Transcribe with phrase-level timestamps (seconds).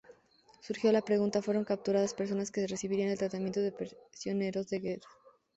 [0.61, 5.07] Surgió la pregunta: ¿fueron capturadas personas que recibirán el tratamiento de prisioneros de guerra?